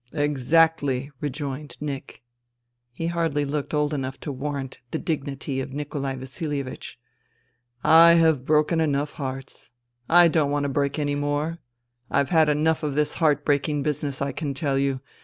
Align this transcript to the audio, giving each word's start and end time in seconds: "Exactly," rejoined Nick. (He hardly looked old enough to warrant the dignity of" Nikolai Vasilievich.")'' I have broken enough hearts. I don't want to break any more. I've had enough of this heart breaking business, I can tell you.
"Exactly," 0.29 1.11
rejoined 1.21 1.77
Nick. 1.79 2.23
(He 2.91 3.05
hardly 3.05 3.45
looked 3.45 3.71
old 3.71 3.93
enough 3.93 4.19
to 4.21 4.31
warrant 4.31 4.79
the 4.89 4.97
dignity 4.97 5.59
of" 5.59 5.73
Nikolai 5.75 6.15
Vasilievich.")'' 6.15 6.97
I 8.05 8.13
have 8.13 8.43
broken 8.43 8.81
enough 8.81 9.13
hearts. 9.21 9.69
I 10.09 10.27
don't 10.27 10.49
want 10.49 10.63
to 10.63 10.69
break 10.69 10.97
any 10.97 11.13
more. 11.13 11.59
I've 12.09 12.31
had 12.31 12.49
enough 12.49 12.81
of 12.81 12.95
this 12.95 13.13
heart 13.21 13.45
breaking 13.45 13.83
business, 13.83 14.23
I 14.23 14.31
can 14.31 14.55
tell 14.55 14.79
you. 14.79 15.01